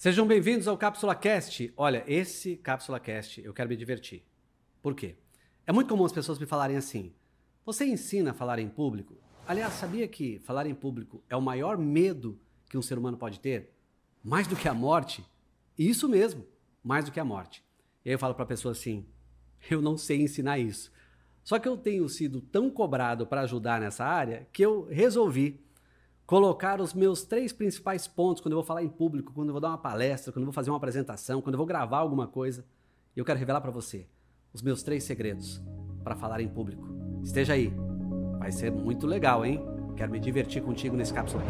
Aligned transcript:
Sejam 0.00 0.26
bem-vindos 0.26 0.66
ao 0.66 0.78
Cápsula 0.78 1.14
Cast. 1.14 1.74
Olha, 1.76 2.02
esse 2.06 2.56
Cápsula 2.56 2.98
Cast 2.98 3.38
eu 3.44 3.52
quero 3.52 3.68
me 3.68 3.76
divertir. 3.76 4.24
Por 4.80 4.94
quê? 4.94 5.16
É 5.66 5.72
muito 5.72 5.90
comum 5.90 6.06
as 6.06 6.10
pessoas 6.10 6.38
me 6.38 6.46
falarem 6.46 6.74
assim: 6.74 7.12
você 7.66 7.84
ensina 7.84 8.30
a 8.30 8.32
falar 8.32 8.58
em 8.58 8.66
público? 8.66 9.18
Aliás, 9.46 9.74
sabia 9.74 10.08
que 10.08 10.38
falar 10.38 10.64
em 10.64 10.74
público 10.74 11.22
é 11.28 11.36
o 11.36 11.42
maior 11.42 11.76
medo 11.76 12.40
que 12.70 12.78
um 12.78 12.82
ser 12.82 12.96
humano 12.96 13.18
pode 13.18 13.40
ter? 13.40 13.74
Mais 14.24 14.46
do 14.46 14.56
que 14.56 14.66
a 14.66 14.72
morte? 14.72 15.22
Isso 15.76 16.08
mesmo, 16.08 16.46
mais 16.82 17.04
do 17.04 17.12
que 17.12 17.20
a 17.20 17.24
morte. 17.24 17.62
E 18.02 18.08
aí 18.08 18.14
eu 18.14 18.18
falo 18.18 18.34
para 18.34 18.44
a 18.44 18.48
pessoa 18.48 18.72
assim: 18.72 19.04
eu 19.70 19.82
não 19.82 19.98
sei 19.98 20.22
ensinar 20.22 20.58
isso. 20.58 20.90
Só 21.44 21.58
que 21.58 21.68
eu 21.68 21.76
tenho 21.76 22.08
sido 22.08 22.40
tão 22.40 22.70
cobrado 22.70 23.26
para 23.26 23.42
ajudar 23.42 23.78
nessa 23.78 24.06
área 24.06 24.48
que 24.50 24.64
eu 24.64 24.88
resolvi 24.88 25.60
colocar 26.30 26.80
os 26.80 26.94
meus 26.94 27.24
três 27.24 27.52
principais 27.52 28.06
pontos 28.06 28.40
quando 28.40 28.52
eu 28.52 28.58
vou 28.58 28.64
falar 28.64 28.84
em 28.84 28.88
público, 28.88 29.32
quando 29.32 29.48
eu 29.48 29.52
vou 29.52 29.60
dar 29.60 29.70
uma 29.70 29.78
palestra, 29.78 30.32
quando 30.32 30.42
eu 30.42 30.46
vou 30.46 30.52
fazer 30.52 30.70
uma 30.70 30.76
apresentação, 30.76 31.42
quando 31.42 31.54
eu 31.54 31.58
vou 31.58 31.66
gravar 31.66 31.98
alguma 31.98 32.28
coisa. 32.28 32.64
Eu 33.16 33.24
quero 33.24 33.36
revelar 33.36 33.60
para 33.60 33.72
você 33.72 34.06
os 34.52 34.62
meus 34.62 34.84
três 34.84 35.02
segredos 35.02 35.60
para 36.04 36.14
falar 36.14 36.40
em 36.40 36.46
público. 36.46 36.88
Esteja 37.20 37.54
aí. 37.54 37.74
Vai 38.38 38.52
ser 38.52 38.70
muito 38.70 39.08
legal, 39.08 39.44
hein? 39.44 39.60
Quero 39.96 40.12
me 40.12 40.20
divertir 40.20 40.62
contigo 40.62 40.96
nesse 40.96 41.12
Cápsula. 41.12 41.42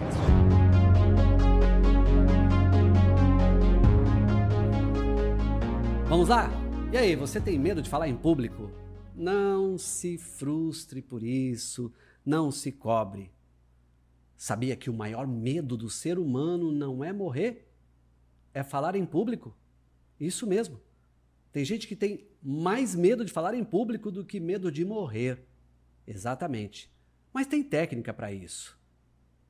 Vamos 6.09 6.31
lá? 6.31 6.49
E 6.91 6.97
aí, 6.97 7.15
você 7.15 7.39
tem 7.39 7.59
medo 7.59 7.83
de 7.83 7.91
falar 7.91 8.09
em 8.09 8.17
público? 8.17 8.71
Não 9.15 9.77
se 9.77 10.17
frustre 10.17 11.03
por 11.03 11.23
isso, 11.23 11.93
não 12.25 12.51
se 12.51 12.73
cobre. 12.73 13.31
Sabia 14.41 14.75
que 14.75 14.89
o 14.89 14.95
maior 14.95 15.27
medo 15.27 15.77
do 15.77 15.91
ser 15.91 16.19
humano 16.19 16.73
não 16.73 17.05
é 17.05 17.13
morrer? 17.13 17.71
É 18.55 18.63
falar 18.63 18.97
em 18.97 19.05
público? 19.05 19.55
Isso 20.19 20.47
mesmo. 20.47 20.81
Tem 21.53 21.63
gente 21.63 21.87
que 21.87 21.95
tem 21.95 22.27
mais 22.43 22.95
medo 22.95 23.23
de 23.23 23.31
falar 23.31 23.53
em 23.53 23.63
público 23.63 24.11
do 24.11 24.25
que 24.25 24.41
medo 24.41 24.73
de 24.73 24.83
morrer. 24.83 25.45
Exatamente. 26.07 26.91
Mas 27.35 27.49
tem 27.49 27.63
técnica 27.63 28.15
para 28.15 28.33
isso. 28.33 28.81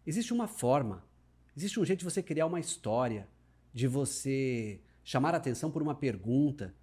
Existe 0.05 0.33
uma 0.33 0.48
forma, 0.48 1.05
existe 1.57 1.79
um 1.79 1.84
jeito 1.84 2.01
de 2.01 2.05
você 2.05 2.20
criar 2.20 2.47
uma 2.47 2.59
história, 2.59 3.29
de 3.73 3.86
você 3.86 4.81
chamar 5.05 5.34
a 5.34 5.36
atenção 5.36 5.70
por 5.70 5.83
uma 5.83 5.95
pergunta, 5.95 6.75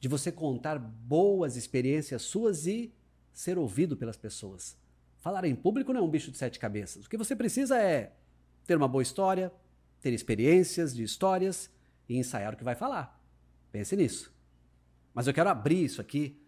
de 0.00 0.08
você 0.08 0.32
contar 0.32 0.78
boas 0.78 1.56
experiências 1.56 2.22
suas 2.22 2.66
e 2.66 2.90
ser 3.34 3.58
ouvido 3.58 3.98
pelas 3.98 4.16
pessoas. 4.16 4.82
Falar 5.24 5.46
em 5.46 5.54
público 5.54 5.90
não 5.90 6.00
é 6.00 6.04
um 6.04 6.10
bicho 6.10 6.30
de 6.30 6.36
sete 6.36 6.58
cabeças. 6.58 7.06
O 7.06 7.08
que 7.08 7.16
você 7.16 7.34
precisa 7.34 7.78
é 7.80 8.12
ter 8.66 8.76
uma 8.76 8.86
boa 8.86 9.02
história, 9.02 9.50
ter 10.02 10.12
experiências 10.12 10.94
de 10.94 11.02
histórias 11.02 11.70
e 12.06 12.18
ensaiar 12.18 12.52
o 12.52 12.56
que 12.58 12.62
vai 12.62 12.74
falar. 12.74 13.18
Pense 13.72 13.96
nisso. 13.96 14.30
Mas 15.14 15.26
eu 15.26 15.32
quero 15.32 15.48
abrir 15.48 15.82
isso 15.82 15.98
aqui 15.98 16.38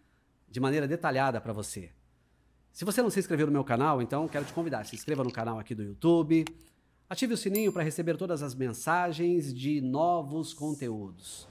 de 0.46 0.60
maneira 0.60 0.86
detalhada 0.86 1.40
para 1.40 1.54
você. 1.54 1.90
Se 2.70 2.84
você 2.84 3.00
não 3.00 3.08
se 3.08 3.18
inscreveu 3.18 3.46
no 3.46 3.52
meu 3.54 3.64
canal, 3.64 4.02
então 4.02 4.28
quero 4.28 4.44
te 4.44 4.52
convidar. 4.52 4.84
Se 4.84 4.94
inscreva 4.94 5.24
no 5.24 5.32
canal 5.32 5.58
aqui 5.58 5.74
do 5.74 5.82
YouTube. 5.82 6.44
Ative 7.08 7.32
o 7.32 7.38
sininho 7.38 7.72
para 7.72 7.82
receber 7.82 8.18
todas 8.18 8.42
as 8.42 8.54
mensagens 8.54 9.54
de 9.54 9.80
novos 9.80 10.52
conteúdos. 10.52 11.48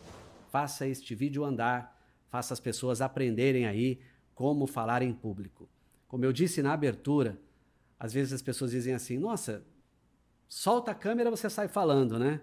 Faça 0.51 0.87
este 0.87 1.15
vídeo 1.15 1.43
andar, 1.43 1.99
faça 2.29 2.53
as 2.53 2.59
pessoas 2.59 3.01
aprenderem 3.01 3.65
aí 3.65 3.99
como 4.35 4.67
falar 4.67 5.01
em 5.01 5.11
público. 5.11 5.67
Como 6.07 6.23
eu 6.25 6.31
disse 6.31 6.61
na 6.61 6.73
abertura, 6.73 7.39
às 7.99 8.13
vezes 8.13 8.33
as 8.33 8.41
pessoas 8.41 8.71
dizem 8.71 8.93
assim: 8.93 9.17
nossa, 9.17 9.65
solta 10.47 10.91
a 10.91 10.95
câmera 10.95 11.29
você 11.29 11.49
sai 11.49 11.67
falando, 11.67 12.19
né? 12.19 12.41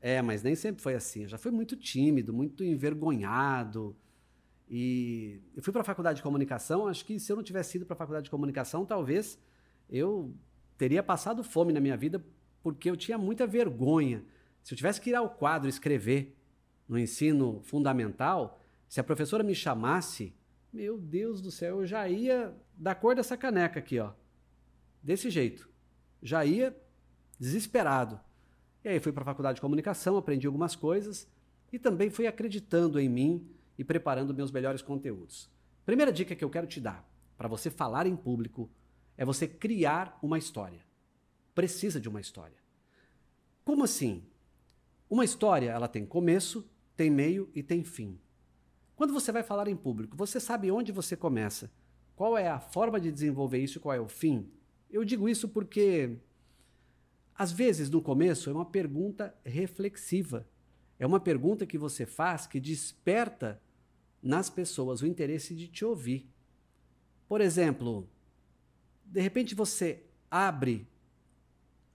É, 0.00 0.22
mas 0.22 0.42
nem 0.42 0.54
sempre 0.54 0.82
foi 0.82 0.94
assim. 0.94 1.22
Eu 1.22 1.28
já 1.28 1.38
fui 1.38 1.50
muito 1.50 1.76
tímido, 1.76 2.32
muito 2.32 2.62
envergonhado. 2.62 3.96
E 4.70 5.40
eu 5.56 5.62
fui 5.62 5.72
para 5.72 5.82
a 5.82 5.84
faculdade 5.84 6.18
de 6.18 6.22
comunicação. 6.22 6.86
Acho 6.86 7.04
que 7.04 7.18
se 7.18 7.32
eu 7.32 7.36
não 7.36 7.42
tivesse 7.42 7.78
ido 7.78 7.86
para 7.86 7.94
a 7.94 7.96
faculdade 7.98 8.24
de 8.24 8.30
comunicação, 8.30 8.84
talvez 8.84 9.38
eu 9.88 10.34
teria 10.76 11.02
passado 11.02 11.42
fome 11.42 11.72
na 11.72 11.80
minha 11.80 11.96
vida, 11.96 12.24
porque 12.62 12.88
eu 12.88 12.96
tinha 12.96 13.18
muita 13.18 13.46
vergonha. 13.46 14.24
Se 14.62 14.74
eu 14.74 14.76
tivesse 14.76 15.00
que 15.00 15.10
ir 15.10 15.14
ao 15.14 15.30
quadro 15.30 15.68
escrever 15.68 16.36
no 16.86 16.98
ensino 16.98 17.60
fundamental, 17.62 18.60
se 18.88 19.00
a 19.00 19.04
professora 19.04 19.42
me 19.42 19.54
chamasse 19.54 20.34
meu 20.78 20.96
Deus 20.96 21.42
do 21.42 21.50
céu, 21.50 21.80
eu 21.80 21.86
já 21.86 22.08
ia 22.08 22.54
da 22.72 22.94
cor 22.94 23.16
dessa 23.16 23.36
caneca 23.36 23.80
aqui, 23.80 23.98
ó. 23.98 24.12
Desse 25.02 25.28
jeito. 25.28 25.68
Já 26.22 26.44
ia 26.44 26.72
desesperado. 27.36 28.20
E 28.84 28.88
aí 28.88 29.00
fui 29.00 29.10
para 29.10 29.22
a 29.22 29.24
faculdade 29.24 29.56
de 29.56 29.60
comunicação, 29.60 30.16
aprendi 30.16 30.46
algumas 30.46 30.76
coisas 30.76 31.28
e 31.72 31.80
também 31.80 32.10
fui 32.10 32.28
acreditando 32.28 33.00
em 33.00 33.08
mim 33.08 33.50
e 33.76 33.82
preparando 33.82 34.32
meus 34.32 34.52
melhores 34.52 34.80
conteúdos. 34.80 35.50
Primeira 35.84 36.12
dica 36.12 36.36
que 36.36 36.44
eu 36.44 36.50
quero 36.50 36.68
te 36.68 36.80
dar 36.80 37.04
para 37.36 37.48
você 37.48 37.70
falar 37.70 38.06
em 38.06 38.14
público 38.14 38.70
é 39.16 39.24
você 39.24 39.48
criar 39.48 40.16
uma 40.22 40.38
história. 40.38 40.86
Precisa 41.56 42.00
de 42.00 42.08
uma 42.08 42.20
história. 42.20 42.56
Como 43.64 43.82
assim? 43.82 44.24
Uma 45.10 45.24
história, 45.24 45.72
ela 45.72 45.88
tem 45.88 46.06
começo, 46.06 46.70
tem 46.94 47.10
meio 47.10 47.50
e 47.52 47.64
tem 47.64 47.82
fim. 47.82 48.20
Quando 48.98 49.12
você 49.12 49.30
vai 49.30 49.44
falar 49.44 49.68
em 49.68 49.76
público, 49.76 50.16
você 50.16 50.40
sabe 50.40 50.72
onde 50.72 50.90
você 50.90 51.16
começa, 51.16 51.70
qual 52.16 52.36
é 52.36 52.48
a 52.48 52.58
forma 52.58 53.00
de 53.00 53.12
desenvolver 53.12 53.58
isso 53.58 53.78
e 53.78 53.80
qual 53.80 53.94
é 53.94 54.00
o 54.00 54.08
fim? 54.08 54.50
Eu 54.90 55.04
digo 55.04 55.28
isso 55.28 55.48
porque, 55.48 56.18
às 57.32 57.52
vezes, 57.52 57.88
no 57.88 58.02
começo, 58.02 58.50
é 58.50 58.52
uma 58.52 58.64
pergunta 58.64 59.32
reflexiva. 59.44 60.48
É 60.98 61.06
uma 61.06 61.20
pergunta 61.20 61.64
que 61.64 61.78
você 61.78 62.04
faz 62.04 62.44
que 62.48 62.58
desperta 62.58 63.62
nas 64.20 64.50
pessoas 64.50 65.00
o 65.00 65.06
interesse 65.06 65.54
de 65.54 65.68
te 65.68 65.84
ouvir. 65.84 66.28
Por 67.28 67.40
exemplo, 67.40 68.10
de 69.04 69.20
repente 69.20 69.54
você 69.54 70.06
abre 70.28 70.88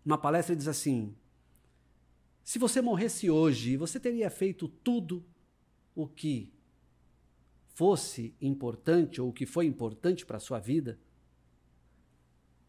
uma 0.05 0.17
palestra 0.17 0.53
e 0.53 0.57
diz 0.57 0.69
assim: 0.69 1.13
se 2.45 2.57
você 2.57 2.81
morresse 2.81 3.29
hoje, 3.29 3.75
você 3.75 3.99
teria 3.99 4.29
feito 4.29 4.69
tudo 4.69 5.21
o 5.93 6.07
que 6.07 6.52
fosse 7.73 8.35
importante 8.39 9.21
ou 9.21 9.33
que 9.33 9.45
foi 9.45 9.65
importante 9.65 10.25
para 10.25 10.37
a 10.37 10.39
sua 10.39 10.59
vida, 10.59 10.99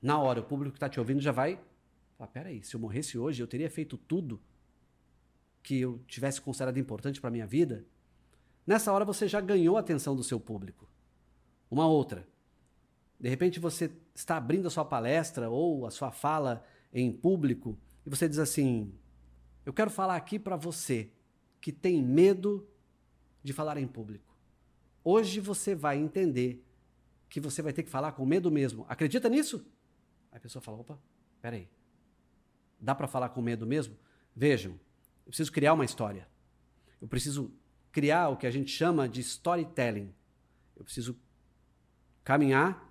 na 0.01 0.19
hora 0.19 0.41
o 0.41 0.45
público 0.45 0.73
que 0.73 0.77
está 0.77 0.89
te 0.89 0.99
ouvindo 0.99 1.21
já 1.21 1.33
vai 1.33 1.61
falar: 2.17 2.29
peraí, 2.29 2.63
se 2.63 2.75
eu 2.75 2.81
morresse 2.81 3.19
hoje, 3.19 3.43
eu 3.43 3.47
teria 3.47 3.71
feito 3.71 3.97
tudo 3.97 4.41
que 5.63 5.81
eu 5.81 5.99
tivesse 6.07 6.41
considerado 6.41 6.79
importante 6.79 7.21
para 7.21 7.29
a 7.29 7.31
minha 7.31 7.47
vida? 7.47 7.87
Nessa 8.67 8.93
hora 8.93 9.05
você 9.05 9.29
já 9.29 9.41
ganhou 9.41 9.77
a 9.77 9.81
atenção 9.81 10.15
do 10.17 10.23
seu 10.23 10.41
público. 10.41 10.89
Uma 11.71 11.87
outra. 11.87 12.27
De 13.19 13.29
repente 13.29 13.59
você 13.61 13.91
está 14.15 14.37
abrindo 14.37 14.67
a 14.67 14.71
sua 14.71 14.85
palestra 14.85 15.49
ou 15.49 15.87
a 15.87 15.91
sua 15.91 16.11
fala 16.11 16.65
em 16.93 17.11
público 17.11 17.79
e 18.05 18.11
você 18.11 18.29
diz 18.29 18.39
assim: 18.39 18.93
Eu 19.65 19.73
quero 19.73 19.91
falar 19.91 20.17
aqui 20.17 20.39
para 20.39 20.57
você 20.57 21.11
que 21.61 21.73
tem 21.73 22.03
medo 22.03 22.67
de 23.43 23.53
falar 23.53 23.79
em 23.79 23.87
público. 23.87 24.34
Hoje 25.05 25.39
você 25.39 25.75
vai 25.75 25.99
entender 25.99 26.65
que 27.29 27.39
você 27.39 27.61
vai 27.61 27.73
ter 27.73 27.83
que 27.83 27.91
falar 27.91 28.13
com 28.13 28.25
medo 28.25 28.51
mesmo. 28.51 28.87
Acredita 28.89 29.29
nisso? 29.29 29.65
Aí 30.33 30.39
a 30.39 30.41
pessoa 30.41 30.63
fala: 30.63 30.79
opa, 30.79 30.99
peraí. 31.43 31.69
Dá 32.81 32.95
para 32.95 33.07
falar 33.07 33.29
com 33.29 33.43
medo 33.43 33.67
mesmo? 33.67 33.97
Vejam, 34.35 34.73
eu 35.25 35.31
preciso 35.31 35.53
criar 35.53 35.75
uma 35.75 35.85
história. 35.85 36.27
Eu 37.01 37.07
preciso 37.07 37.53
criar 37.93 38.31
o 38.31 38.37
que 38.37 38.47
a 38.47 38.51
gente 38.51 38.71
chama 38.71 39.09
de 39.09 39.21
storytelling. 39.21 40.13
Eu 40.75 40.85
preciso 40.85 41.17
caminhar 42.25 42.91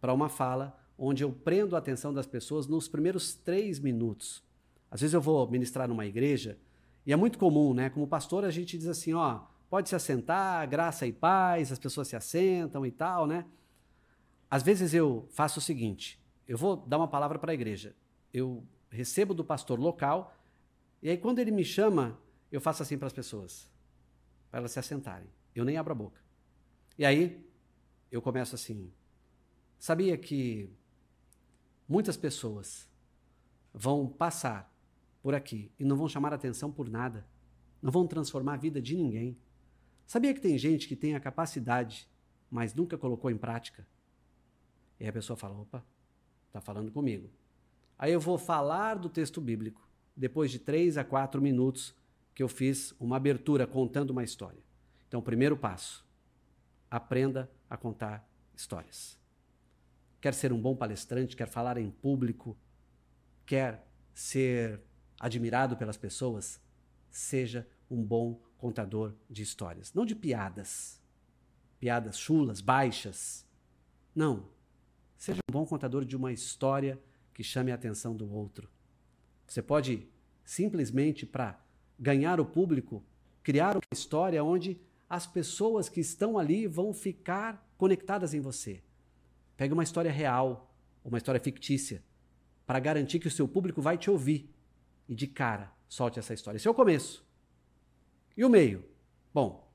para 0.00 0.14
uma 0.14 0.28
fala 0.28 0.76
onde 0.96 1.22
eu 1.22 1.32
prendo 1.32 1.76
a 1.76 1.78
atenção 1.78 2.12
das 2.12 2.26
pessoas 2.26 2.66
nos 2.66 2.88
primeiros 2.88 3.34
três 3.34 3.78
minutos. 3.78 4.42
Às 4.90 5.02
vezes 5.02 5.14
eu 5.14 5.20
vou 5.20 5.48
ministrar 5.48 5.86
numa 5.86 6.06
igreja 6.06 6.58
e 7.06 7.12
é 7.12 7.16
muito 7.16 7.38
comum, 7.38 7.72
né? 7.72 7.90
Como 7.90 8.06
pastor, 8.06 8.44
a 8.44 8.50
gente 8.50 8.76
diz 8.76 8.86
assim: 8.86 9.14
ó, 9.14 9.42
pode 9.70 9.88
se 9.88 9.94
assentar, 9.94 10.68
graça 10.68 11.06
e 11.06 11.12
paz, 11.12 11.70
as 11.70 11.78
pessoas 11.78 12.08
se 12.08 12.16
assentam 12.16 12.84
e 12.84 12.90
tal, 12.90 13.26
né? 13.26 13.46
Às 14.50 14.64
vezes 14.64 14.92
eu 14.92 15.28
faço 15.30 15.60
o 15.60 15.62
seguinte: 15.62 16.20
eu 16.46 16.58
vou 16.58 16.76
dar 16.76 16.98
uma 16.98 17.08
palavra 17.08 17.38
para 17.38 17.52
a 17.52 17.54
igreja, 17.54 17.94
eu 18.34 18.66
recebo 18.90 19.32
do 19.32 19.44
pastor 19.44 19.78
local, 19.78 20.36
e 21.00 21.08
aí 21.08 21.16
quando 21.16 21.38
ele 21.38 21.52
me 21.52 21.64
chama, 21.64 22.18
eu 22.50 22.60
faço 22.60 22.82
assim 22.82 22.98
para 22.98 23.06
as 23.06 23.12
pessoas, 23.12 23.70
para 24.50 24.58
elas 24.58 24.72
se 24.72 24.80
assentarem. 24.80 25.28
Eu 25.54 25.64
nem 25.64 25.76
abro 25.76 25.92
a 25.92 25.96
boca. 25.96 26.20
E 26.98 27.04
aí 27.04 27.48
eu 28.10 28.20
começo 28.20 28.56
assim: 28.56 28.92
sabia 29.78 30.18
que 30.18 30.68
muitas 31.88 32.16
pessoas 32.16 32.90
vão 33.72 34.08
passar 34.08 34.68
por 35.22 35.32
aqui 35.32 35.70
e 35.78 35.84
não 35.84 35.96
vão 35.96 36.08
chamar 36.08 36.34
atenção 36.34 36.72
por 36.72 36.88
nada, 36.88 37.24
não 37.80 37.92
vão 37.92 38.06
transformar 38.06 38.54
a 38.54 38.56
vida 38.56 38.82
de 38.82 38.96
ninguém. 38.96 39.38
Sabia 40.10 40.34
que 40.34 40.40
tem 40.40 40.58
gente 40.58 40.88
que 40.88 40.96
tem 40.96 41.14
a 41.14 41.20
capacidade, 41.20 42.08
mas 42.50 42.74
nunca 42.74 42.98
colocou 42.98 43.30
em 43.30 43.38
prática? 43.38 43.86
E 44.98 45.06
a 45.06 45.12
pessoa 45.12 45.36
fala: 45.36 45.56
opa, 45.56 45.86
está 46.48 46.60
falando 46.60 46.90
comigo. 46.90 47.30
Aí 47.96 48.12
eu 48.12 48.18
vou 48.18 48.36
falar 48.36 48.96
do 48.96 49.08
texto 49.08 49.40
bíblico, 49.40 49.88
depois 50.16 50.50
de 50.50 50.58
três 50.58 50.98
a 50.98 51.04
quatro 51.04 51.40
minutos 51.40 51.94
que 52.34 52.42
eu 52.42 52.48
fiz 52.48 52.92
uma 52.98 53.18
abertura 53.18 53.68
contando 53.68 54.10
uma 54.10 54.24
história. 54.24 54.64
Então, 55.06 55.22
primeiro 55.22 55.56
passo: 55.56 56.04
aprenda 56.90 57.48
a 57.68 57.76
contar 57.76 58.28
histórias. 58.52 59.16
Quer 60.20 60.34
ser 60.34 60.52
um 60.52 60.60
bom 60.60 60.74
palestrante, 60.74 61.36
quer 61.36 61.46
falar 61.46 61.78
em 61.78 61.88
público, 61.88 62.58
quer 63.46 63.86
ser 64.12 64.80
admirado 65.20 65.76
pelas 65.76 65.96
pessoas, 65.96 66.60
seja 67.12 67.64
um 67.88 68.02
bom 68.02 68.49
contador 68.60 69.14
de 69.28 69.42
histórias, 69.42 69.92
não 69.94 70.04
de 70.04 70.14
piadas, 70.14 71.00
piadas 71.80 72.18
chulas, 72.18 72.60
baixas. 72.60 73.46
Não. 74.14 74.46
Seja 75.16 75.40
um 75.48 75.52
bom 75.52 75.66
contador 75.66 76.04
de 76.04 76.14
uma 76.14 76.32
história 76.32 77.00
que 77.32 77.42
chame 77.42 77.72
a 77.72 77.74
atenção 77.74 78.14
do 78.14 78.30
outro. 78.30 78.68
Você 79.46 79.62
pode 79.62 80.06
simplesmente 80.44 81.24
para 81.24 81.58
ganhar 81.98 82.38
o 82.38 82.44
público, 82.44 83.02
criar 83.42 83.76
uma 83.76 83.82
história 83.92 84.42
onde 84.44 84.80
as 85.08 85.26
pessoas 85.26 85.88
que 85.88 86.00
estão 86.00 86.38
ali 86.38 86.66
vão 86.66 86.92
ficar 86.92 87.66
conectadas 87.76 88.34
em 88.34 88.40
você. 88.40 88.82
Pegue 89.56 89.72
uma 89.72 89.82
história 89.82 90.10
real, 90.10 90.72
uma 91.04 91.18
história 91.18 91.40
fictícia, 91.40 92.02
para 92.66 92.78
garantir 92.78 93.18
que 93.18 93.28
o 93.28 93.30
seu 93.30 93.48
público 93.48 93.82
vai 93.82 93.98
te 93.98 94.10
ouvir. 94.10 94.54
E 95.08 95.14
de 95.14 95.26
cara, 95.26 95.72
solte 95.88 96.18
essa 96.18 96.32
história. 96.32 96.56
Esse 96.56 96.68
é 96.68 96.70
o 96.70 96.74
começo. 96.74 97.26
E 98.40 98.44
o 98.44 98.48
meio? 98.48 98.82
Bom, 99.34 99.70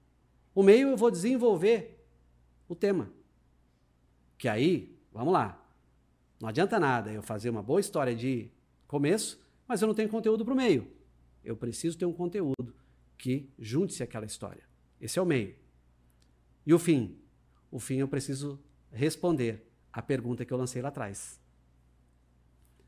o 0.55 0.63
meio 0.63 0.89
eu 0.89 0.97
vou 0.97 1.11
desenvolver 1.11 2.03
o 2.67 2.73
tema. 2.73 3.13
Que 4.39 4.47
aí, 4.47 4.99
vamos 5.13 5.31
lá. 5.31 5.63
Não 6.41 6.49
adianta 6.49 6.79
nada 6.79 7.13
eu 7.13 7.21
fazer 7.21 7.51
uma 7.51 7.61
boa 7.61 7.79
história 7.79 8.15
de 8.15 8.49
começo, 8.87 9.39
mas 9.67 9.83
eu 9.83 9.87
não 9.87 9.93
tenho 9.93 10.09
conteúdo 10.09 10.43
para 10.43 10.55
o 10.55 10.57
meio. 10.57 10.91
Eu 11.43 11.55
preciso 11.55 11.95
ter 11.95 12.07
um 12.07 12.11
conteúdo 12.11 12.73
que 13.19 13.53
junte-se 13.59 14.01
àquela 14.01 14.25
história. 14.25 14.63
Esse 14.99 15.19
é 15.19 15.21
o 15.21 15.27
meio. 15.27 15.55
E 16.65 16.73
o 16.73 16.79
fim? 16.79 17.19
O 17.69 17.77
fim 17.77 17.97
eu 17.97 18.07
preciso 18.07 18.59
responder 18.91 19.71
a 19.93 20.01
pergunta 20.01 20.43
que 20.43 20.51
eu 20.51 20.57
lancei 20.57 20.81
lá 20.81 20.89
atrás. 20.89 21.39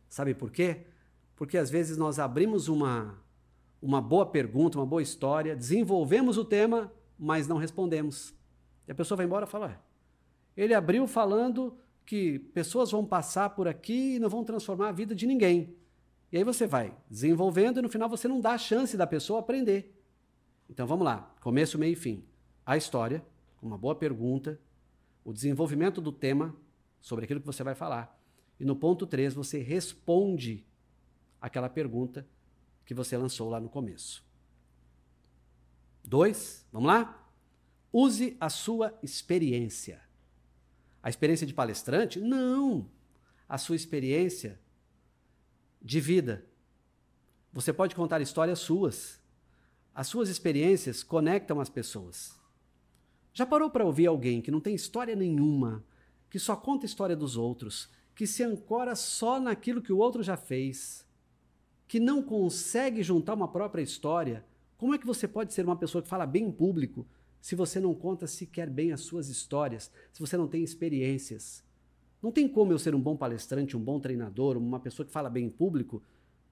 Sabe 0.10 0.34
por 0.34 0.50
quê? 0.50 0.88
Porque 1.36 1.56
às 1.56 1.70
vezes 1.70 1.98
nós 1.98 2.18
abrimos 2.18 2.68
uma, 2.68 3.24
uma 3.82 4.02
boa 4.02 4.26
pergunta, 4.26 4.78
uma 4.78 4.86
boa 4.86 5.02
história, 5.02 5.56
desenvolvemos 5.56 6.38
o 6.38 6.46
tema, 6.46 6.92
mas 7.18 7.48
não 7.48 7.58
respondemos. 7.58 8.34
E 8.88 8.92
a 8.92 8.96
pessoa 8.96 9.16
vai 9.16 9.26
embora 9.26 9.46
e 9.46 9.50
fala: 9.50 9.82
ele 10.56 10.74
abriu 10.74 11.06
falando 11.08 11.78
que 12.06 12.40
pessoas 12.40 12.92
vão 12.92 13.06
passar 13.06 13.52
por 13.52 13.68
aqui 13.68 14.16
e 14.16 14.20
não 14.20 14.30
vão 14.30 14.44
transformar 14.44 14.90
a 14.90 14.94
vida 14.94 15.14
de 15.14 15.28
ninguém. 15.28 15.76
E 16.32 16.38
aí 16.38 16.44
você 16.44 16.66
vai 16.66 16.96
desenvolvendo 17.10 17.80
e 17.80 17.82
no 17.82 17.90
final 17.90 18.10
você 18.10 18.28
não 18.28 18.42
dá 18.42 18.52
a 18.52 18.58
chance 18.58 18.98
da 18.98 19.06
pessoa 19.06 19.40
aprender. 19.40 19.94
Então 20.70 20.88
vamos 20.88 21.06
lá, 21.06 21.34
começo, 21.42 21.78
meio 21.78 21.94
e 21.94 21.96
fim. 21.96 22.24
A 22.66 22.76
história, 22.76 23.24
uma 23.62 23.78
boa 23.78 23.96
pergunta, 23.96 24.60
o 25.24 25.32
desenvolvimento 25.32 26.02
do 26.02 26.12
tema 26.12 26.56
sobre 27.00 27.26
aquilo 27.26 27.40
que 27.40 27.46
você 27.46 27.64
vai 27.64 27.76
falar. 27.76 28.18
E 28.60 28.66
no 28.66 28.76
ponto 28.76 29.06
3 29.06 29.34
você 29.34 29.60
responde 29.60 30.66
aquela 31.40 31.70
pergunta 31.70 32.28
que 32.88 32.94
você 32.94 33.18
lançou 33.18 33.50
lá 33.50 33.60
no 33.60 33.68
começo. 33.68 34.24
Dois, 36.01 36.66
vamos 36.72 36.88
lá? 36.88 37.30
Use 37.92 38.38
a 38.39 38.50
sua 38.50 38.98
experiência. 39.04 40.01
A 41.04 41.10
experiência 41.10 41.45
de 41.45 41.54
palestrante? 41.54 42.18
Não. 42.18 42.89
A 43.48 43.57
sua 43.57 43.75
experiência 43.75 44.57
de 45.81 46.00
vida. 46.00 46.45
Você 47.51 47.74
pode 47.74 47.94
contar 47.94 48.22
histórias 48.22 48.60
suas. 48.60 49.22
As 49.94 50.07
suas 50.07 50.30
experiências 50.30 51.04
conectam 51.04 51.60
as 51.60 51.69
pessoas. 51.69 52.40
Já 53.33 53.45
parou 53.45 53.69
para 53.69 53.86
ouvir 53.86 54.07
alguém 54.07 54.42
que 54.42 54.51
não 54.51 54.62
tem 54.62 54.74
história 54.74 55.16
nenhuma, 55.16 55.83
que 56.30 56.40
só 56.40 56.56
conta 56.56 56.86
a 56.86 56.88
história 56.88 57.18
dos 57.18 57.36
outros, 57.36 57.90
que 58.16 58.25
se 58.25 58.44
ancora 58.44 58.95
só 58.95 59.42
naquilo 59.42 59.81
que 59.81 59.92
o 59.92 59.98
outro 59.98 60.24
já 60.24 60.38
fez, 60.38 61.06
que 61.88 62.00
não 62.00 62.22
consegue 62.22 63.01
juntar 63.01 63.34
uma 63.34 63.48
própria 63.48 63.81
história? 63.81 64.45
Como 64.78 64.94
é 64.94 64.98
que 64.98 65.06
você 65.06 65.28
pode 65.28 65.54
ser 65.54 65.66
uma 65.66 65.75
pessoa 65.75 66.01
que 66.01 66.10
fala 66.10 66.25
bem 66.25 66.44
em 66.44 66.51
público 66.51 67.07
se 67.39 67.56
você 67.56 67.80
não 67.80 67.94
conta 67.94 68.28
sequer 68.28 68.69
bem 68.69 68.92
as 68.92 69.01
suas 69.01 69.30
histórias, 69.30 69.92
se 70.12 70.19
você 70.19 70.36
não 70.36 70.48
tem 70.48 70.63
experiências? 70.63 71.63
Não 72.22 72.31
tem 72.31 72.48
como 72.48 72.72
eu 72.72 72.80
ser 72.80 72.94
um 72.94 73.00
bom 73.00 73.16
palestrante, 73.16 73.78
um 73.78 73.84
bom 73.84 74.00
treinador, 74.00 74.57
uma 74.57 74.80
pessoa 74.80 75.06
que 75.06 75.12
fala 75.12 75.30
bem 75.30 75.45
em 75.45 75.50
público, 75.50 76.04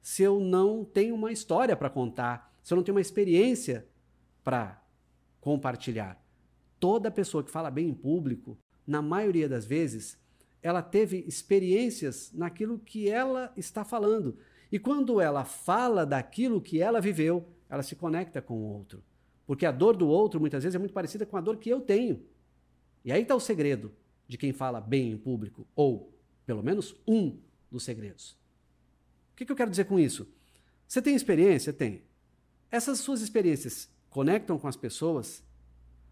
se 0.01 0.23
eu 0.23 0.39
não 0.39 0.85
tenho 0.85 1.15
uma 1.15 1.31
história 1.31 1.75
para 1.75 1.89
contar, 1.89 2.53
se 2.63 2.73
eu 2.73 2.75
não 2.77 2.83
tenho 2.83 2.95
uma 2.95 3.01
experiência 3.01 3.85
para 4.43 4.81
compartilhar. 5.41 6.23
Toda 6.79 7.11
pessoa 7.11 7.43
que 7.43 7.51
fala 7.51 7.71
bem 7.71 7.89
em 7.89 7.93
público, 7.93 8.57
na 8.85 9.01
maioria 9.01 9.49
das 9.49 9.65
vezes, 9.65 10.17
ela 10.61 10.81
teve 10.81 11.25
experiências 11.27 12.31
naquilo 12.33 12.79
que 12.79 13.09
ela 13.09 13.51
está 13.57 13.83
falando. 13.83 14.38
E 14.71 14.79
quando 14.79 15.21
ela 15.21 15.45
fala 15.45 16.06
daquilo 16.06 16.62
que 16.62 16.81
ela 16.81 17.00
viveu, 17.00 17.47
ela 17.69 17.83
se 17.83 17.95
conecta 17.95 18.41
com 18.41 18.56
o 18.56 18.73
outro. 18.73 19.03
Porque 19.45 19.65
a 19.65 19.71
dor 19.71 19.95
do 19.95 20.07
outro, 20.07 20.39
muitas 20.39 20.63
vezes, 20.63 20.75
é 20.75 20.79
muito 20.79 20.94
parecida 20.94 21.25
com 21.25 21.38
a 21.38 21.41
dor 21.41 21.57
que 21.57 21.69
eu 21.69 21.81
tenho. 21.81 22.23
E 23.03 23.12
aí 23.12 23.21
está 23.21 23.35
o 23.35 23.39
segredo 23.39 23.91
de 24.27 24.38
quem 24.38 24.51
fala 24.51 24.81
bem 24.81 25.12
em 25.12 25.17
público, 25.17 25.67
ou 25.75 26.12
pelo 26.45 26.63
menos 26.63 26.95
um 27.07 27.38
dos 27.71 27.83
segredos. 27.83 28.31
O 29.33 29.35
que, 29.35 29.45
que 29.45 29.51
eu 29.51 29.56
quero 29.56 29.69
dizer 29.69 29.85
com 29.85 30.00
isso? 30.00 30.27
Você 30.88 31.01
tem 31.01 31.15
experiência? 31.15 31.71
Tem. 31.71 32.03
Essas 32.71 33.00
suas 33.00 33.21
experiências 33.21 33.89
conectam 34.09 34.57
com 34.57 34.67
as 34.67 34.75
pessoas? 34.75 35.44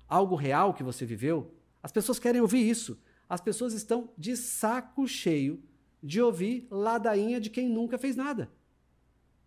Algo 0.08 0.36
real 0.36 0.74
que 0.74 0.84
você 0.84 1.06
viveu? 1.06 1.54
As 1.82 1.92
pessoas 1.92 2.20
querem 2.20 2.42
ouvir 2.42 2.70
isso. 2.70 3.00
As 3.28 3.42
pessoas 3.42 3.74
estão 3.74 4.10
de 4.18 4.36
saco 4.38 5.08
cheio 5.08 5.64
de 6.04 6.22
ouvir 6.22 6.68
ladainha 6.70 7.40
de 7.40 7.50
quem 7.50 7.70
nunca 7.70 7.98
fez 7.98 8.18
nada. 8.18 8.52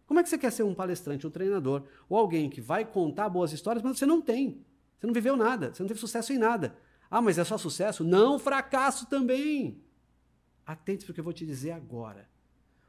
Como 0.07 0.19
é 0.19 0.23
que 0.23 0.29
você 0.29 0.39
quer 0.39 0.51
ser 0.51 0.63
um 0.63 0.75
palestrante, 0.75 1.27
um 1.27 1.31
treinador 1.31 1.85
ou 2.09 2.17
alguém 2.17 2.49
que 2.49 2.61
vai 2.61 2.85
contar 2.85 3.29
boas 3.29 3.53
histórias, 3.53 3.83
mas 3.83 3.99
você 3.99 4.07
não 4.07 4.23
tem? 4.23 4.65
Você 4.99 5.07
não 5.07 5.13
viveu 5.13 5.37
nada, 5.37 5.75
você 5.75 5.83
não 5.83 5.89
teve 5.89 6.01
sucesso 6.01 6.33
em 6.33 6.39
nada. 6.39 6.79
Ah, 7.11 7.21
mas 7.21 7.37
é 7.37 7.45
só 7.45 7.59
sucesso? 7.59 8.03
Não, 8.03 8.39
fracasso 8.39 9.07
também. 9.07 9.83
Atente 10.65 11.05
para 11.05 11.11
o 11.11 11.15
que 11.15 11.21
eu 11.21 11.25
vou 11.25 11.33
te 11.33 11.45
dizer 11.45 11.73
agora. 11.73 12.29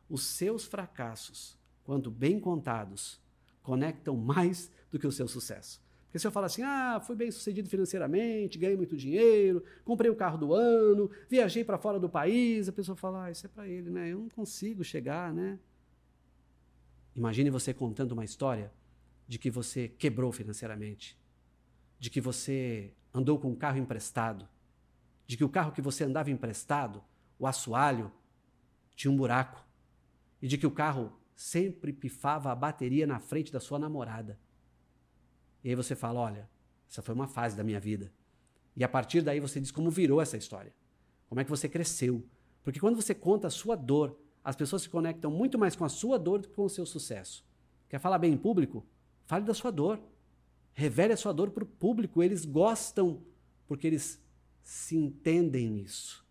Os 0.10 0.24
seus 0.24 0.64
fracassos, 0.64 1.58
quando 1.84 2.10
bem 2.10 2.40
contados, 2.40 3.20
conectam 3.62 4.16
mais 4.16 4.72
do 4.90 4.98
que 4.98 5.06
o 5.06 5.12
seu 5.12 5.28
sucesso. 5.28 5.82
Porque 6.18 6.22
se 6.22 6.28
eu 6.28 6.32
falar 6.32 6.48
assim, 6.48 6.64
ah, 6.64 7.00
fui 7.00 7.16
bem 7.16 7.30
sucedido 7.30 7.70
financeiramente, 7.70 8.58
ganhei 8.58 8.76
muito 8.76 8.98
dinheiro, 8.98 9.64
comprei 9.86 10.10
o 10.10 10.16
carro 10.16 10.36
do 10.36 10.52
ano, 10.52 11.12
viajei 11.30 11.64
para 11.64 11.78
fora 11.78 12.00
do 12.00 12.10
país, 12.10 12.68
a 12.68 12.72
pessoa 12.72 12.96
fala, 12.96 13.26
ah, 13.26 13.32
isso 13.32 13.46
é 13.46 13.50
para 13.50 13.68
ele, 13.68 13.92
né? 13.92 14.12
Eu 14.12 14.22
não 14.22 14.30
consigo 14.30 14.84
chegar, 14.84 15.32
né? 15.32 15.60
Imagine 17.16 17.52
você 17.52 17.72
contando 17.72 18.14
uma 18.14 18.26
história 18.26 18.74
de 19.28 19.38
que 19.38 19.52
você 19.52 19.88
quebrou 19.88 20.32
financeiramente, 20.32 21.16
de 22.00 22.10
que 22.10 22.20
você 22.20 22.92
andou 23.14 23.38
com 23.38 23.52
um 23.52 23.56
carro 23.56 23.78
emprestado, 23.78 24.48
de 25.28 25.38
que 25.38 25.44
o 25.44 25.50
carro 25.50 25.72
que 25.72 25.84
você 25.84 26.04
andava 26.04 26.32
emprestado, 26.32 27.04
o 27.38 27.46
assoalho, 27.46 28.12
tinha 28.96 29.12
um 29.12 29.16
buraco, 29.16 29.64
e 30.42 30.48
de 30.48 30.58
que 30.58 30.66
o 30.66 30.72
carro 30.72 31.14
sempre 31.36 31.94
pifava 31.94 32.52
a 32.52 32.56
bateria 32.56 33.06
na 33.06 33.20
frente 33.20 33.52
da 33.52 33.60
sua 33.60 33.78
namorada. 33.78 34.40
E 35.68 35.72
aí 35.72 35.76
você 35.76 35.98
fala: 35.98 36.22
olha, 36.22 36.50
essa 36.90 37.02
foi 37.02 37.14
uma 37.14 37.28
fase 37.28 37.58
da 37.58 37.62
minha 37.62 37.78
vida. 37.78 38.10
E 38.74 38.86
a 38.86 38.88
partir 38.88 39.22
daí 39.22 39.42
você 39.42 39.60
diz 39.60 39.70
como 39.70 39.92
virou 39.92 40.22
essa 40.22 40.38
história. 40.38 40.74
Como 41.28 41.42
é 41.42 41.44
que 41.44 41.50
você 41.50 41.68
cresceu. 41.68 42.26
Porque 42.64 42.80
quando 42.80 42.96
você 42.96 43.14
conta 43.14 43.48
a 43.48 43.50
sua 43.50 43.76
dor, 43.76 44.18
as 44.42 44.56
pessoas 44.56 44.84
se 44.84 44.90
conectam 44.90 45.30
muito 45.30 45.60
mais 45.60 45.76
com 45.76 45.84
a 45.84 45.90
sua 45.90 46.18
dor 46.18 46.40
do 46.40 46.48
que 46.48 46.54
com 46.54 46.64
o 46.64 46.70
seu 46.70 46.86
sucesso. 46.86 47.46
Quer 47.90 48.00
falar 48.00 48.18
bem 48.18 48.32
em 48.32 48.38
público? 48.38 48.86
Fale 49.26 49.44
da 49.44 49.54
sua 49.54 49.70
dor. 49.70 50.00
Revele 50.74 51.12
a 51.12 51.18
sua 51.18 51.34
dor 51.34 51.52
para 51.52 51.66
o 51.66 51.68
público. 51.68 52.24
Eles 52.24 52.46
gostam 52.46 53.22
porque 53.68 53.88
eles 53.88 54.24
se 54.64 54.96
entendem 54.96 55.70
nisso. 55.70 56.26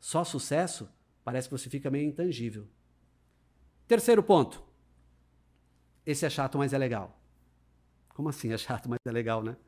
Só 0.00 0.24
sucesso 0.24 0.88
parece 1.22 1.50
que 1.50 1.58
você 1.58 1.68
fica 1.68 1.90
meio 1.90 2.08
intangível. 2.08 2.66
Terceiro 3.86 4.22
ponto. 4.22 4.64
Esse 6.06 6.24
é 6.24 6.30
chato, 6.30 6.56
mas 6.56 6.72
é 6.72 6.78
legal. 6.78 7.15
Como 8.16 8.30
assim 8.30 8.50
é 8.50 8.56
chato, 8.56 8.88
mas 8.88 8.98
é 9.04 9.12
legal, 9.12 9.42
né? 9.42 9.58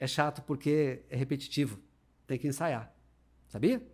É 0.00 0.06
chato 0.06 0.40
porque 0.40 1.04
é 1.10 1.16
repetitivo. 1.16 1.78
Tem 2.26 2.38
que 2.38 2.48
ensaiar. 2.48 2.90
Sabia? 3.46 3.86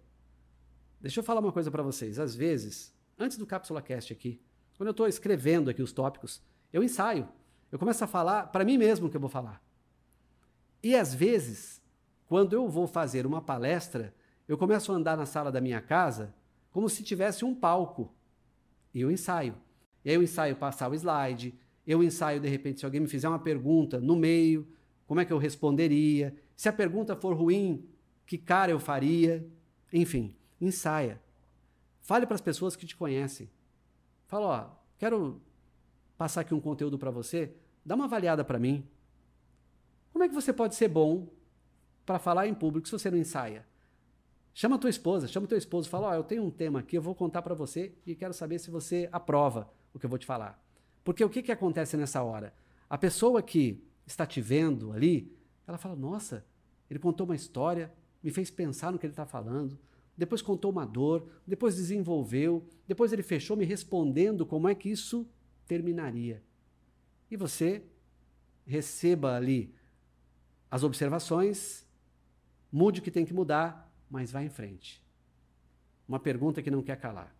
Deixa 1.00 1.18
eu 1.18 1.25
falar 1.25 1.40
uma 1.40 1.50
coisa 1.50 1.73
para 1.73 1.82
vocês. 1.82 2.16
Às 2.16 2.37
vezes, 2.37 2.94
antes 3.18 3.37
do 3.37 3.44
Cápsula 3.44 3.82
Cast 3.82 4.12
aqui, 4.12 4.40
quando 4.76 4.87
eu 4.87 4.92
estou 4.92 5.09
escrevendo 5.09 5.68
aqui 5.68 5.82
os 5.82 5.92
tópicos, 5.92 6.40
eu 6.73 6.85
ensaio. 6.85 7.28
Eu 7.73 7.80
começo 7.80 8.04
a 8.04 8.06
falar 8.06 8.47
para 8.52 8.64
mim 8.64 8.78
mesmo 8.78 9.09
o 9.09 9.11
que 9.11 9.16
eu 9.16 9.20
vou 9.20 9.28
falar. 9.28 9.61
E 10.80 10.94
às 10.94 11.12
vezes, 11.12 11.82
quando 12.28 12.52
eu 12.52 12.68
vou 12.68 12.87
fazer 12.87 13.26
uma 13.26 13.42
palestra, 13.42 14.14
eu 14.47 14.56
começo 14.56 14.92
a 14.92 14.94
andar 14.94 15.16
na 15.16 15.26
sala 15.26 15.50
da 15.50 15.61
minha 15.61 15.80
casa 15.80 16.32
como 16.70 16.88
se 16.88 17.02
tivesse 17.02 17.44
um 17.44 17.52
palco. 17.52 18.14
E 18.94 19.00
eu 19.00 19.11
ensaio. 19.11 19.56
E 20.04 20.11
aí 20.11 20.14
eu 20.14 20.23
ensaio 20.23 20.54
passar 20.54 20.88
o 20.88 20.94
slide, 20.94 21.59
Eu 21.87 22.02
ensaio, 22.02 22.40
de 22.40 22.49
repente, 22.49 22.80
se 22.80 22.84
alguém 22.84 23.00
me 23.00 23.08
fizer 23.08 23.28
uma 23.28 23.38
pergunta 23.38 24.00
no 24.00 24.16
meio, 24.16 24.66
como 25.06 25.20
é 25.20 25.25
que 25.25 25.32
eu 25.32 25.38
responderia? 25.38 26.34
Se 26.54 26.68
a 26.68 26.72
pergunta 26.72 27.16
for 27.16 27.34
ruim, 27.34 27.84
que 28.26 28.38
cara 28.38 28.70
eu 28.70 28.78
faria? 28.78 29.44
Enfim, 29.92 30.37
ensaia. 30.60 31.20
Fale 32.00 32.26
para 32.26 32.34
as 32.34 32.40
pessoas 32.40 32.76
que 32.76 32.87
te 32.87 32.96
conhecem. 32.96 33.50
Fala, 34.26 34.46
ó, 34.46 34.70
quero 34.99 35.40
passar 36.16 36.42
aqui 36.42 36.54
um 36.54 36.60
conteúdo 36.60 36.99
para 36.99 37.10
você, 37.10 37.54
dá 37.84 37.94
uma 37.94 38.04
avaliada 38.04 38.44
para 38.44 38.58
mim. 38.58 38.87
Como 40.12 40.25
é 40.25 40.28
que 40.28 40.34
você 40.34 40.52
pode 40.52 40.75
ser 40.75 40.88
bom 40.88 41.28
para 42.04 42.18
falar 42.18 42.46
em 42.46 42.54
público 42.54 42.87
se 42.87 42.92
você 42.92 43.10
não 43.10 43.18
ensaia? 43.18 43.66
Chama 44.52 44.78
tua 44.78 44.90
esposa, 44.90 45.26
chama 45.26 45.46
teu 45.46 45.56
esposo, 45.56 45.88
fala, 45.88 46.08
ó, 46.08 46.14
eu 46.14 46.25
tenho 46.25 46.44
um 46.44 46.50
tema 46.50 46.80
aqui, 46.80 46.96
eu 46.96 47.02
vou 47.02 47.14
contar 47.14 47.42
para 47.42 47.54
você 47.54 47.94
e 48.04 48.14
quero 48.14 48.34
saber 48.34 48.58
se 48.58 48.70
você 48.70 49.08
aprova 49.10 49.72
o 49.94 49.99
que 49.99 50.06
eu 50.06 50.10
vou 50.10 50.18
te 50.18 50.26
falar. 50.26 50.62
Porque 51.04 51.25
o 51.25 51.30
que, 51.30 51.42
que 51.42 51.52
acontece 51.52 51.97
nessa 51.97 52.23
hora? 52.23 52.54
A 52.88 52.99
pessoa 52.99 53.42
que 53.42 53.83
está 54.07 54.26
te 54.26 54.40
vendo 54.40 54.92
ali, 54.92 55.37
ela 55.66 55.78
fala, 55.78 55.97
nossa, 55.97 56.45
ele 56.88 56.99
contou 56.99 57.25
uma 57.25 57.37
história, 57.37 57.92
me 58.23 58.30
fez 58.30 58.50
pensar 58.50 58.92
no 58.92 58.99
que 58.99 59.07
ele 59.07 59.12
está 59.12 59.25
falando, 59.25 59.78
depois 60.16 60.42
contou 60.42 60.71
uma 60.71 60.85
dor, 60.85 61.26
depois 61.47 61.76
desenvolveu, 61.76 62.66
depois 62.87 63.12
ele 63.12 63.23
fechou 63.23 63.57
me 63.57 63.64
respondendo 63.64 64.45
como 64.45 64.69
é 64.69 64.75
que 64.75 64.90
isso 64.90 65.26
terminaria. 65.66 66.42
E 67.30 67.37
você 67.37 67.83
receba 68.66 69.35
ali 69.35 69.75
as 70.71 70.83
observações, 70.83 71.87
mude 72.71 73.00
o 73.00 73.02
que 73.02 73.11
tem 73.11 73.25
que 73.25 73.33
mudar, 73.33 73.90
mas 74.11 74.33
vá 74.33 74.42
em 74.42 74.50
frente. 74.50 75.02
Uma 76.07 76.19
pergunta 76.19 76.61
que 76.61 76.71
não 76.71 76.83
quer 76.83 76.97
calar. 76.97 77.35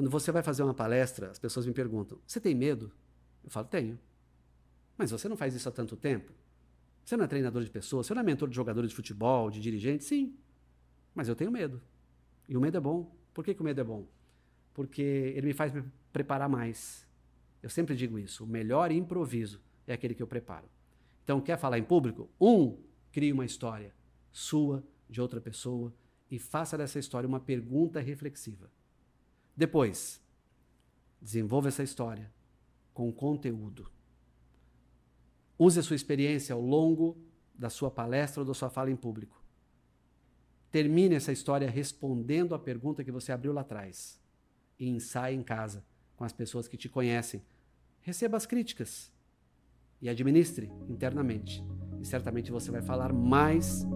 Quando 0.00 0.08
você 0.08 0.32
vai 0.32 0.42
fazer 0.42 0.62
uma 0.62 0.72
palestra, 0.72 1.30
as 1.30 1.38
pessoas 1.38 1.66
me 1.66 1.74
perguntam: 1.74 2.18
Você 2.26 2.40
tem 2.40 2.54
medo? 2.54 2.90
Eu 3.44 3.50
falo: 3.50 3.66
Tenho. 3.66 3.98
Mas 4.96 5.10
você 5.10 5.28
não 5.28 5.36
faz 5.36 5.54
isso 5.54 5.68
há 5.68 5.72
tanto 5.72 5.94
tempo? 5.94 6.32
Você 7.04 7.18
não 7.18 7.24
é 7.26 7.28
treinador 7.28 7.62
de 7.62 7.68
pessoas? 7.68 8.06
Você 8.06 8.14
não 8.14 8.22
é 8.22 8.24
mentor 8.24 8.48
de 8.48 8.56
jogadores 8.56 8.88
de 8.88 8.96
futebol, 8.96 9.50
de 9.50 9.60
dirigentes? 9.60 10.06
Sim. 10.06 10.34
Mas 11.14 11.28
eu 11.28 11.36
tenho 11.36 11.50
medo. 11.50 11.82
E 12.48 12.56
o 12.56 12.60
medo 12.62 12.78
é 12.78 12.80
bom. 12.80 13.14
Por 13.34 13.44
que, 13.44 13.52
que 13.52 13.60
o 13.60 13.64
medo 13.64 13.78
é 13.78 13.84
bom? 13.84 14.06
Porque 14.72 15.02
ele 15.02 15.48
me 15.48 15.52
faz 15.52 15.70
me 15.70 15.84
preparar 16.10 16.48
mais. 16.48 17.06
Eu 17.62 17.68
sempre 17.68 17.94
digo 17.94 18.18
isso. 18.18 18.44
O 18.44 18.46
melhor 18.46 18.90
improviso 18.90 19.60
é 19.86 19.92
aquele 19.92 20.14
que 20.14 20.22
eu 20.22 20.26
preparo. 20.26 20.66
Então, 21.24 21.42
quer 21.42 21.58
falar 21.58 21.78
em 21.78 21.84
público? 21.84 22.30
Um, 22.40 22.78
crie 23.12 23.34
uma 23.34 23.44
história 23.44 23.94
sua, 24.32 24.82
de 25.10 25.20
outra 25.20 25.42
pessoa, 25.42 25.92
e 26.30 26.38
faça 26.38 26.78
dessa 26.78 26.98
história 26.98 27.28
uma 27.28 27.38
pergunta 27.38 28.00
reflexiva. 28.00 28.70
Depois, 29.60 30.18
desenvolva 31.20 31.68
essa 31.68 31.82
história 31.82 32.32
com 32.94 33.12
conteúdo. 33.12 33.90
Use 35.58 35.78
a 35.78 35.82
sua 35.82 35.96
experiência 35.96 36.54
ao 36.54 36.62
longo 36.62 37.18
da 37.54 37.68
sua 37.68 37.90
palestra 37.90 38.40
ou 38.40 38.46
da 38.46 38.54
sua 38.54 38.70
fala 38.70 38.90
em 38.90 38.96
público. 38.96 39.38
Termine 40.70 41.14
essa 41.14 41.30
história 41.30 41.68
respondendo 41.68 42.54
a 42.54 42.58
pergunta 42.58 43.04
que 43.04 43.12
você 43.12 43.32
abriu 43.32 43.52
lá 43.52 43.60
atrás. 43.60 44.18
E 44.78 44.88
ensaie 44.88 45.36
em 45.36 45.42
casa, 45.42 45.84
com 46.16 46.24
as 46.24 46.32
pessoas 46.32 46.66
que 46.66 46.78
te 46.78 46.88
conhecem. 46.88 47.44
Receba 48.00 48.38
as 48.38 48.46
críticas 48.46 49.12
e 50.00 50.08
administre 50.08 50.72
internamente. 50.88 51.62
E 52.00 52.06
certamente 52.06 52.50
você 52.50 52.70
vai 52.70 52.80
falar 52.80 53.12
mais 53.12 53.86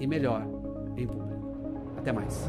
e 0.00 0.06
melhor 0.06 0.46
em 0.96 1.06
público. 1.06 1.98
Até 1.98 2.10
mais. 2.10 2.48